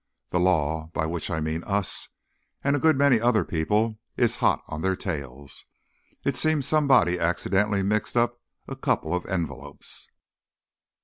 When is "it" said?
6.25-6.35